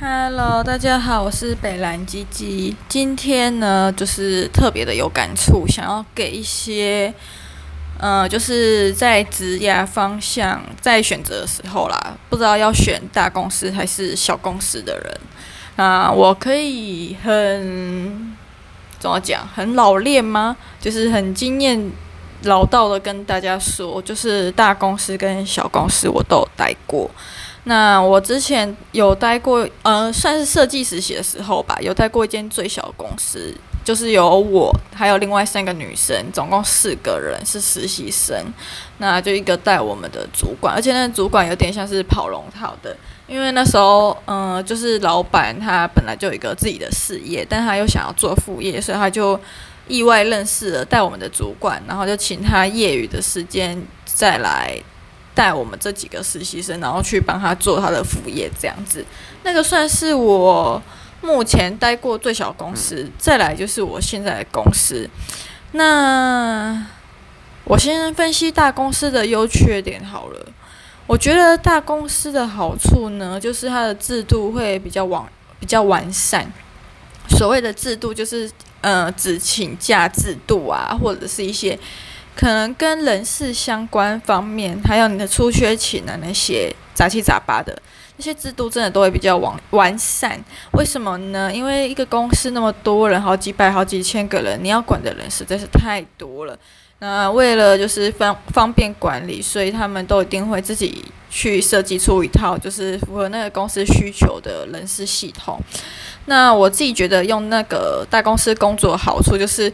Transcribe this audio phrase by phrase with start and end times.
[0.00, 2.76] Hello，大家好，我是北兰鸡鸡。
[2.88, 7.12] 今天呢，就是特别的有感触，想要给一些，
[7.98, 15.20] 呃，就是在职业方向在选择的时候啦，不知道要选大公司还是小公司的人。
[15.74, 18.36] 啊，我可以很
[19.00, 20.56] 怎么讲，很老练吗？
[20.80, 21.90] 就是很经验
[22.42, 27.10] 老道的跟大家说，就是大公司跟小公司我都有待过。
[27.64, 33.54] 那我之前有待过，呃，算是设计实习的时候吧，有待过一间最小公司，
[33.84, 38.36] 就是有我还有另外三个女生，总共四个人是实习生。
[38.98, 42.96] 那就一个带我们的主管，而且那个主管有点像是跑龙套的，
[43.28, 49.38] 因为那时候，嗯、呃，就是老板他本来就有一个自己的事业，但他又想要做副业，所以他就
[49.86, 54.76] 意外认识了带我们的主管，然后就请他业余的时间再来。
[55.34, 59.04] 带我们这几个实习生，然后去帮他做他的副业，这样子，
[59.44, 60.82] 那个算是我
[61.20, 63.08] 目前待过最小公司。
[63.16, 65.08] 再来就是我现在的公司。
[65.70, 66.84] 那
[67.62, 70.44] 我先分析大公司的优缺点好了。
[71.08, 75.24] 我觉得大公司的好处呢，就是它的制度会比较完
[75.58, 76.46] 比较完善。
[77.30, 78.48] 所谓的制度，就是
[78.82, 81.76] 呃，只请假制度啊，或者是一些。
[82.36, 87.76] 可能跟人事相关方面，还有你的出缺勤啊，那些杂七杂八的
[88.16, 90.38] 那些制度，真的都会比较完完善。
[90.74, 91.52] 为什么呢？
[91.52, 96.56] 因为一个公司那么多人，好几百、好几千个人，你要管的人实在是太多了。
[97.00, 105.60] 那为了就是方方便管理，所以他们都一定会自己去设计出一套就是符合那个公司需求的人事系统。
[106.26, 109.72] 那我自己觉得用那个大公司工作好处就是。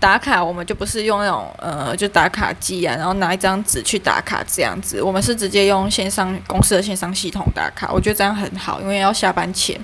[0.00, 5.00] 打卡，我们就不是用那种呃，就打卡机啊，然后拿一张纸去打卡这样子。
[5.00, 9.80] 我们是直接用线上公司的线上系统打卡，我觉得这样很好，因为要下班前，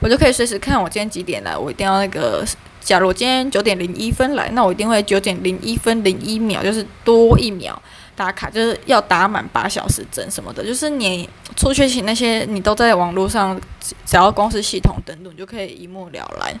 [0.00, 1.56] 我就可以随时看我今天几点来。
[1.56, 2.44] 我一定要那个，
[2.84, 7.80] 假如我今天九点零一分来，那我一定会九点零一分零一秒，就是多一秒。
[8.16, 16.60] 打卡就是要打满八小时整什么的，就是你出缺勤那些，你都在网络上，只要公司系统登录，你就可以一目了然。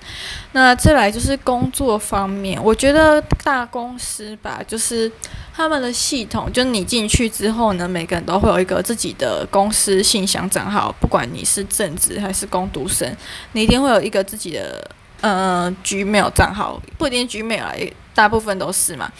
[0.50, 5.08] 那再来就是工作方面，我觉得大公司吧，就是
[5.54, 13.16] 他们的系统，就你进去之后呢，每个人都会有一个自己的公司信箱账号，不管你是正职还是工读生，
[13.52, 14.84] 你一定会有一个自己的
[15.24, 17.72] 呃 Gmail 账号，不一定 Gmail 啊，
[18.14, 19.10] 大部分都是嘛。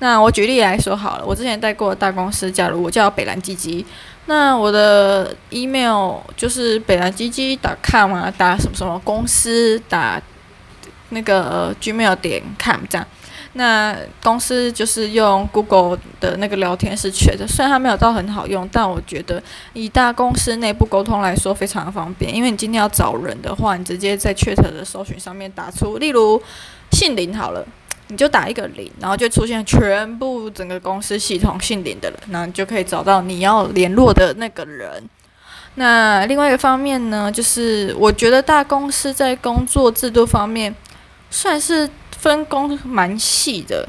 [0.00, 3.86] 那我举例来说好了，我之前带过大公司，假如我叫北蓝基金，
[4.26, 10.20] 那我的 email 就是北蓝基金 .com 啊，打什么什么公司，打
[11.10, 13.06] 那个 gmail 点 com 这样。
[13.54, 19.42] 那公司就是用 Google 的那个聊天室 chat，虽然它没有到很好用，但我觉得
[19.72, 22.34] 以大公司内部沟通来说非常方便。
[22.34, 26.42] 因为你今天要找人的话，你直接在 chat 的搜寻上面打出，例如
[26.90, 27.66] 姓林好了。
[28.08, 35.02] 你就打一个零，然后就出现全部整个公司系统姓林的人，然后你就可以找到你要联络的那个人。
[35.76, 40.74] 那另外一个方面呢，就是我觉得大公司在工作制度方面
[41.30, 41.88] 算是
[42.22, 43.84] 分工蛮细的，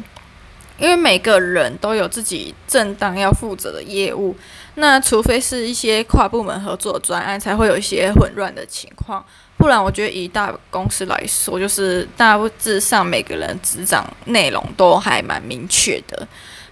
[0.79, 4.35] 因为每个人都有自己正当要负责的业务。
[4.73, 9.23] 那除非是一些跨部门合作专案，才会有一些混乱的情况。
[9.55, 16.27] 不然，我觉得以大公司来说，就是大致上每个人职掌内容都还蛮明确的。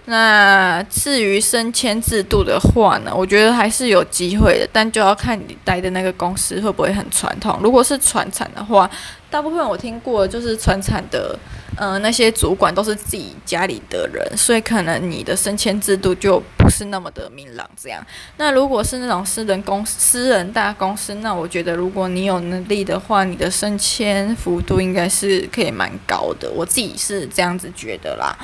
[0.06, 7.60] 那至于升迁制度的话呢，我觉得还是有机会的，但就要看你待的那个公司会不会很传统。
[7.62, 8.90] 如果是传产的话，
[9.32, 11.34] 大部分我听过就是传产的，
[11.78, 17.68] 嗯、呃，那些主管都是自己家里的人，所以可能你的升迁制度就不是那么的明朗。
[17.74, 18.06] 这样，
[18.36, 26.50] 那如果是那种私人公、私人大公司，那我觉得如果你有能力的话，你的升迁幅度应该是可以蛮高的。
[26.54, 28.36] 我自己是这样子觉得啦。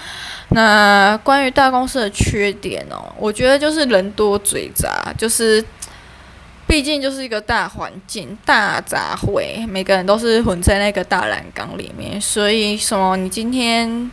[0.51, 5.63] 那关于大公司的缺点哦，我觉得就是人多嘴杂，就是
[6.69, 14.09] 毕竟就是一个大环境、大杂烩，每个人都是混在那个大染缸里面，所以什么你今天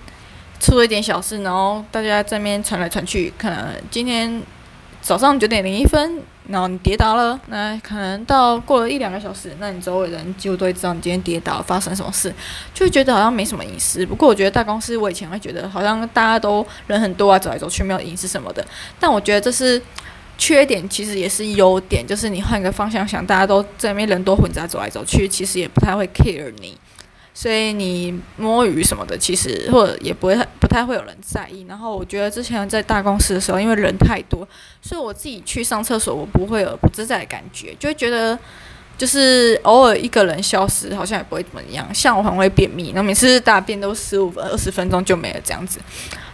[0.60, 4.42] 出了一点小事，然后大家在那边传来传去，可能今天
[5.02, 6.22] 早上九点零一分。
[6.48, 12.32] 然后你跌倒了，那可能到过了一两个小时，那你周围人几乎都会知道你今天跌倒发生什么事，
[12.72, 14.06] 就会觉得好像没什么隐私。
[14.06, 18.64] 不过我觉得大公司，我以前会觉得好像大家都人很多啊，走来走去没有隐私什么的。
[19.00, 19.82] 但我觉得这是
[20.38, 26.78] 缺点，其实也是优点，就是你换个方向想，大家都在那边人多混杂走来走去，其实也不太会 care 你。
[27.34, 31.66] 所以你摸鱼什么的，其实或者也不会不太会有人在意。
[31.68, 34.48] 然后我觉得之前在大公司的时候，因为人太多，
[34.82, 38.40] 所以我自己去上厕所，我不会有不自在的感觉，就会觉得
[38.98, 41.86] 就是偶尔一个人消失，好像也不会怎么样。
[41.94, 45.80] 像我很会便秘，那每次大便都十五分、二十分钟就没了这样子。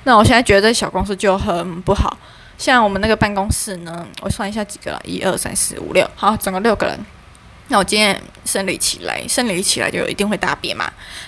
[0.03, 2.15] 那我现在觉得小公司就很不好。
[2.61, 6.95] 像我们那个办公室呢，我算一下几个了，一二三四五六，好，整个六个人。
[7.69, 10.83] 那我今天生理起来，生理起来就一定会大便嘛。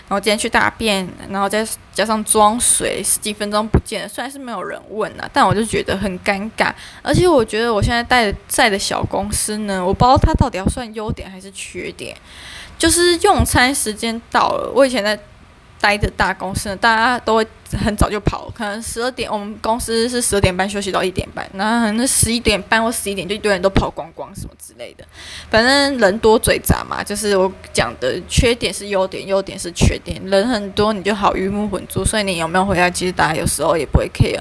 [0.08, 6.72] 然后今天去大便，然后再加上装水，十几分钟不见，虽然是没有人问啊，但我就觉得很尴尬。
[7.02, 12.16] 而且我觉得我现在带在的小公司呢，我不知道它到底要算优点还是缺点。
[12.78, 15.18] 就是用餐时间到了，我以前在。
[15.84, 17.46] 待的大公司，大家都会
[17.84, 25.04] 很早就跑，可能十二点，我们公司是十二点半休息到一点半，然后可能十一点半或十一点就一堆人都跑光光什么之类的，
[25.50, 27.04] 反正人多嘴杂嘛。
[27.04, 30.22] 就是我讲的缺点是优点，优点是缺点。
[30.26, 34.40] 人很多你就好鱼目混珠，所以你有没有回来，其实大家有时候也不会 care，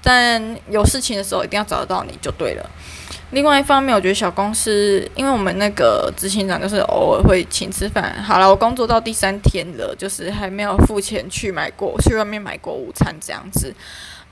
[0.00, 2.70] 但有事情的时候一定要找得到你就对了。
[3.30, 8.22] 另外一方面，我觉得小公司，因为我们那个执行长就是偶尔会请吃饭。
[8.22, 13.74] 好了，我工作到第三天了，就是还没有付钱去买过去外面买过午餐这样子。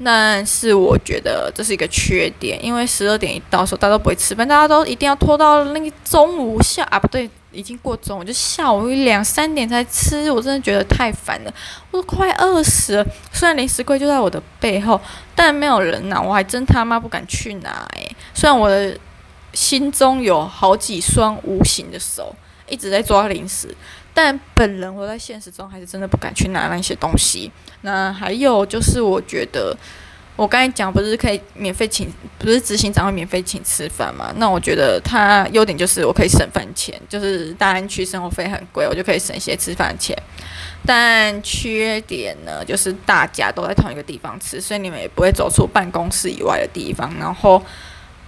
[0.04, 7.28] 但是我觉得这是一个缺点，因为十二点一到的时候大家都不会吃饭，大家都一定要拖到那个中午下啊，不对。
[7.54, 11.54] 已经过中午，就下午两三点才吃，我真的觉得太烦了，
[11.90, 13.06] 我都快饿死了。
[13.32, 15.00] 虽然零食柜就在我的背后，
[15.34, 18.98] 但没有人拿，我还真他妈不敢去拿诶，虽然我的
[19.52, 22.34] 心中有好几双无形的手
[22.68, 23.74] 一直在抓零食，
[24.12, 27.52] 但本人我在现实中还是真的不敢去拿那些东西。
[27.82, 29.76] 那还有就是，我觉得。
[30.36, 34.32] 我刚才讲不是可以免费请，不是执行长会免费请吃饭嘛？
[34.36, 40.16] 那我觉得他优点就是我可以省饭钱，就是大安区生活费很贵，我就可以省一些吃饭钱。
[40.86, 47.62] 但缺点呢，就是大家都在同一个地方吃，所以你们也不会走出办公室以外的地方，然后。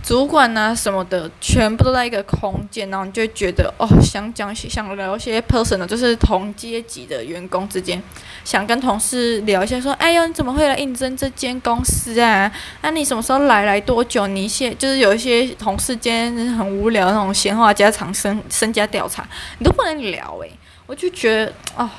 [0.07, 8.01] 主管啊什么的，全部都在一个空间，然后你就觉得哦，想讲想聊一些 personal，就是同阶级的员工之间，
[8.45, 12.49] 想跟同事聊一下，说，哎呦，你怎么会来应征这间公司啊？
[12.83, 13.65] 那、啊、你什么时候来？
[13.65, 14.29] 来多久？
[14.29, 19.27] 你现就是有一些同事间很无聊那种闲话家常、身身家调查，
[19.59, 20.53] 你都不能聊诶、
[20.87, 21.91] 我就觉得哦，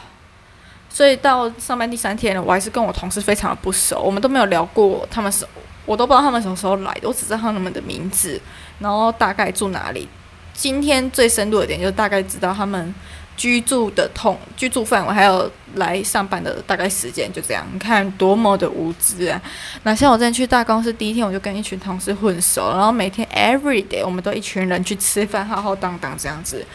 [0.90, 5.46] 所以到上班第三天了，我还是跟我同事非常的不熟，我们都没有聊过他们是。
[5.88, 8.40] 我都不知道他们什么时候来的，我只知道他们的名字，
[8.78, 10.08] 然后大概住哪里。
[10.54, 12.94] 今天最深度的点就是大概知道他们
[13.36, 17.66] 居住的痛居住范围，还有来上班的大概时间，就这样。
[17.72, 19.40] 你看多么的无知啊！
[19.84, 26.66] 那像我之前去大公司第一天，我就跟一群同事混熟，然后每天 every day 我们都一群人去吃饭，浩浩荡荡这样子。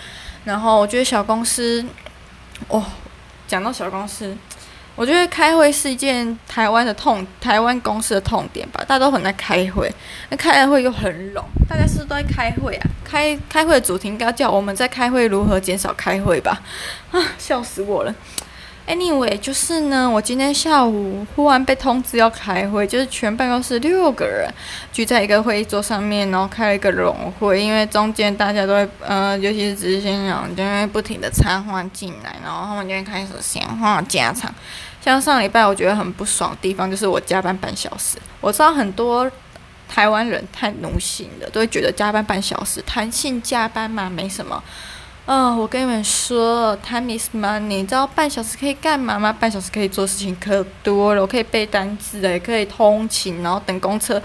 [0.44, 1.84] 然后我觉得小公司，
[2.68, 2.84] 哦，
[3.46, 4.36] 讲到小公司。
[4.94, 8.84] 我觉得开会是一件台湾的痛，台湾公司的痛点吧。
[8.86, 9.90] 大家都很爱开会，
[10.28, 12.86] 那开了会又很冷，大家是不是都在开会啊？
[13.04, 16.60] 开开会的主题应该叫我们在开会如何减少开会吧？
[17.10, 18.14] 啊，笑死我了。
[18.88, 24.52] Anyway，就是呢，我今天下午忽然被通知要开会，就是全办公室六个人
[24.92, 34.52] 聚在一个会议桌上面，然后开了一个融会，因为中间大家都会，呃，尤其是执行长就会不停的插话进来，然后他们就会开始闲话家常。
[35.00, 38.18] 像上礼拜我觉得很不爽的地方，就是我加班半小时。
[38.40, 39.30] 我知道很多
[39.88, 44.62] 台湾人太奴性了，都会觉得加班半小时，弹性加班嘛，没什么。
[45.24, 49.32] 啊、哦，我跟你们说，time is money，你知道半小时可以干嘛吗？
[49.32, 54.20] 半小时可以做事情可多了，我可以背单词，也可以通勤，然后等公车，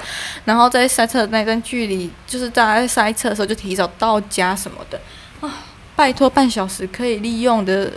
[0.46, 4.98] 然后在塞车的那段距离，就是大家在塞车的时候就提早到家什么的。
[5.42, 5.52] 啊、哦，
[5.96, 7.92] 拜托，半小时可以利用的。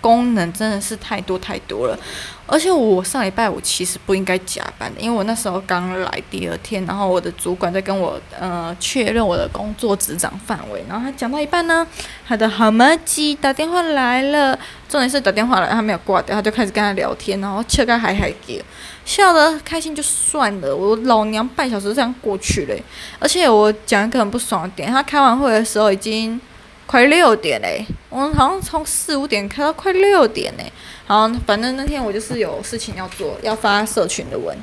[0.00, 1.98] 功能真的是太多太多了，
[2.46, 11.86] 而且我上礼拜我其实不应该加班的，因为我那时候刚来第二天，然后我的主管在跟我呃确认我的工作职掌范围，然后他讲到一半呢，
[12.26, 18.54] 他的好麻吉打电话来了，重点是打电话来他没有挂掉，他就开始跟他聊天，然后切个嗨嗨叫，
[19.04, 22.74] 笑得开心就算了，我老娘半小时这样过去了，
[23.18, 26.40] 而且我讲一个很不爽的点，他开完会的时候已经。
[26.88, 30.72] 快六点嘞，我们好像从四五点开到快六点嘞。
[31.06, 34.56] 好，反正那天我就是有事情要做，要发社群的文。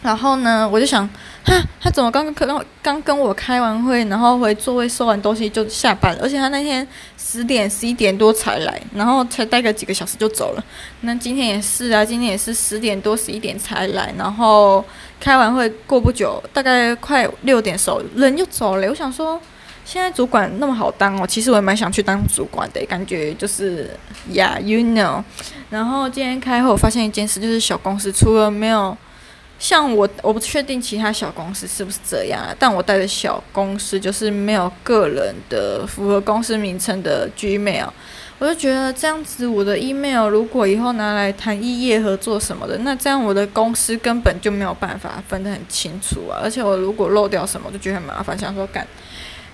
[0.00, 1.04] 然后呢，我就想，
[1.44, 6.20] 哈，他怎么刚刚刚跟我开完会，然后回座位收完东西就下班了？
[6.22, 6.86] 而且他那天
[7.16, 10.64] 十点十一点多才来，然后才待个几个小时就走了。
[11.00, 14.84] 那今天也是啊，今天也是十点多十一点才来，然后
[15.18, 18.88] 开完会过不久，大概快六点时候人就走了。
[18.88, 19.40] 我想说。
[19.88, 23.88] 现在主管那么好当哦，其实我也蛮想去当主管的，感觉就是
[24.30, 25.24] ，Yeah，you know。
[25.70, 28.94] 然后今天开会，我发现一件事，就是小公司除了没有
[29.58, 37.88] 像我，我不确定其他小公司是不是这样，但我带的小公司就是没有个人的符合公司名称的 Gmail，
[38.38, 48.86] 我就觉得这样子，我的 email 如果以后拿来谈异业合作什么的，那这样我的公司根本就没有办法分得很清楚啊，而且我如果漏掉什么，就觉得很麻烦，想说干，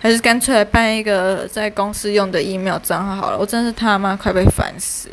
[0.04, 5.08] 还是干脆来办一个在公司用的 email 账号好了，我真是他妈快被烦死。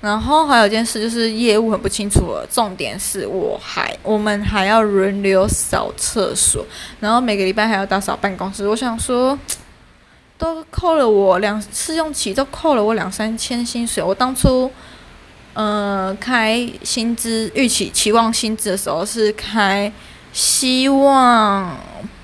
[0.00, 6.66] 然后还有一件事就是业务很不清楚，重点是我还我们还要轮流扫厕所，
[6.98, 8.66] 然后每个礼拜还要打扫办公室。
[8.66, 9.38] 我想说，
[10.36, 14.02] 都扣了我两试用期，都扣了我两三千薪水。
[14.02, 14.68] 我当初
[15.52, 19.92] 呃开薪资预期期望薪资的时候是开
[20.32, 21.78] 希望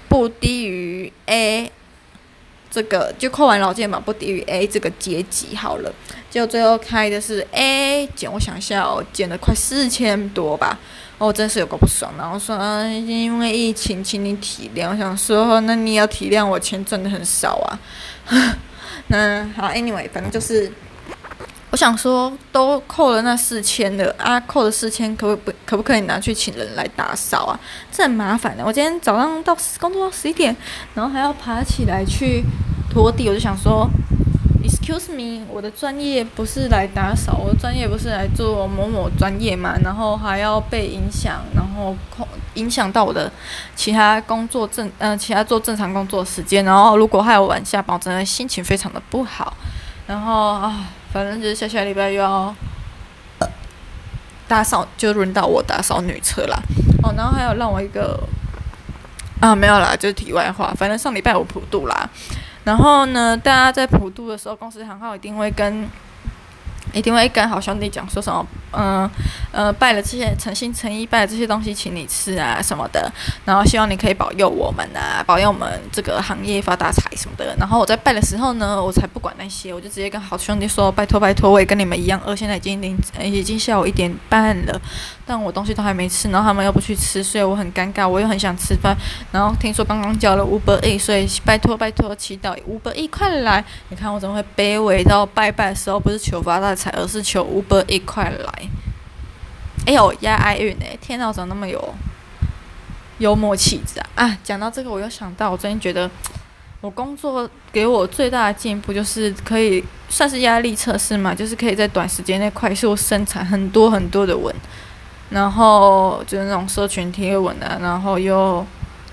[0.08, 1.70] 不低于 A。
[2.70, 5.92] 这个就扣完老健保不低于 A 这个阶级好了，
[6.30, 10.78] 就最后开的是 A 减，我想一下哦，减了快四千多吧，
[11.18, 12.12] 哦，真是有够不爽。
[12.16, 14.90] 然后说，嗯，因为疫情，请你体谅。
[14.90, 17.78] 我想说，那你要体谅我，钱赚的很少啊。
[19.08, 20.70] 那好，Anyway，反正就是。
[21.70, 27.58] 我想说，都扣了那四千了啊，扣了四千，可不可不可以拿去请人来打扫啊？
[27.92, 28.64] 这很麻烦的。
[28.64, 30.56] 我今天早上到工作到十一点，
[30.94, 32.42] 然后还要爬起来去
[32.90, 33.88] 拖地，我就想说
[34.64, 41.96] ，Excuse me，我的专业不是来打扫，我的专业不是来做某某专业嘛，然后还要被影响，然后
[42.54, 43.30] 影响到我的
[43.76, 49.56] 其他工作正嗯、呃，其他做正常工作时间，然后如果还有晚下班，我真的心情非常的不好，
[50.08, 50.88] 然后啊。
[51.12, 52.54] 反正就是下下礼拜又要
[54.48, 56.58] 打扫，就轮到我打扫女厕啦。
[57.02, 58.22] 哦，然后还有让我一个
[59.40, 60.72] 啊，没有啦，就是题外话。
[60.76, 62.08] 反正上礼拜我普渡啦，
[62.64, 65.88] 然后呢，大家在普渡的时候，公司行号一定会跟。
[66.92, 69.10] 一定会跟好兄弟讲说什么，嗯、
[69.52, 73.10] 呃，拜了这些诚心诚意拜了这些东西，请你吃啊什么的，
[73.44, 77.54] 然后希望你可以保佑我们啊，保佑我们这个行业发大财什么的。
[77.58, 84.80] 然后我在拜的时候呢，我才不管那些，我就直接跟好兄弟说，拜托拜托，我也跟你们一样饿，现在已经零，已经下午一点半了，
[85.26, 88.96] 但我东西都还没吃，然后他们又不去吃，所以我很尴尬，我又很想吃饭。
[89.32, 93.64] 然后听说刚刚交了 Uber Eats，所以拜托拜托，祈祷 Uber Eats 快来！
[93.88, 96.90] 你看我怎么会卑微到拜拜的时候不是求发大财？
[96.90, 98.59] 而是求 Uber 一块来，
[99.86, 100.96] 哎呦，押哀韵哎！
[101.00, 101.94] 天哪，我怎么那么有
[103.18, 104.06] 幽默气质啊！
[104.14, 106.10] 啊，讲到这个，我又想到，我最近觉得
[106.80, 114.54] 我工作给我最大的进步，就是可以算是压力测试嘛，就是可以在短时间内快速生产很多很多的文，
[115.30, 118.64] 然后就是那种社群贴文啊，然后又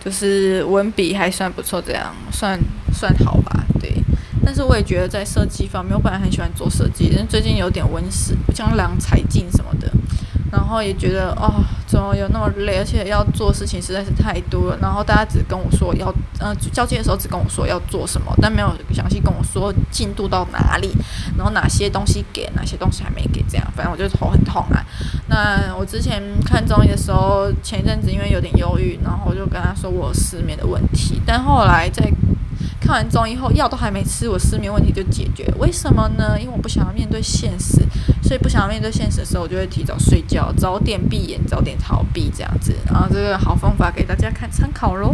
[0.03, 2.59] 就是文笔还算不错，这样算
[2.93, 3.63] 算好吧。
[3.79, 3.91] 对
[4.47, 9.91] 但是我也觉得在设计方面，我本来很喜欢做设计，但最近有点温室，江郎才尽什么的，
[10.49, 11.51] 然后也觉得哦，
[11.85, 14.77] 怎么有那么累，而且要做事情实在是太多了。
[14.81, 16.07] 然后大家只跟我说要，
[16.39, 20.95] 呃，交接的时候只跟我说要做什么，但没有详细跟我说进度到哪里，
[21.35, 24.81] 然后哪些东西给，哪些东西还没给，这样，反正我就头很痛啊。
[25.27, 32.09] 那我之前看综艺的时候，前一阵子因为有点忧郁，然后我就跟他说我失眠的问题，但后来在。
[32.87, 35.57] 看完中医后，药都还没吃，我失眠问题就解决了。
[35.57, 36.39] 为什么呢？
[36.39, 37.85] 因为我不想要面对现实，
[38.23, 42.73] 所以不想要面对现实的时候，我就会提早睡觉，早点闭眼，早点逃避这样子。
[42.85, 45.13] 然后这个好方法给大家看参考喽。